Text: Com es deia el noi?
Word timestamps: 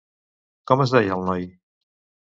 Com 0.71 0.81
es 0.87 0.95
deia 0.97 1.19
el 1.21 1.29
noi? 1.31 1.49